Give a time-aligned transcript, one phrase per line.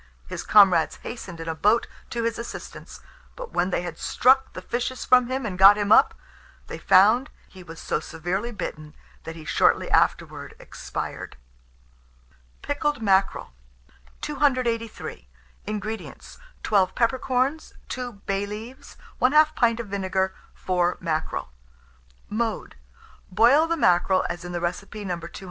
[0.25, 3.01] His comrades hastened in a boat to his assistance;
[3.35, 6.15] but when they had struck the fishes from him and got him up,
[6.65, 8.95] they found he was so severely bitten,
[9.25, 11.37] that he shortly afterward expired.
[12.63, 13.53] PICKLED MACKEREL.
[14.21, 15.27] 283.
[15.67, 16.39] INGREDIENTS.
[16.63, 21.51] 12 peppercorns, 2 bay leaves, 1/2 pint of vinegar, 4 mackerel.
[22.27, 22.73] Mode.
[23.29, 25.21] Boil the mackerel as in the recipe No.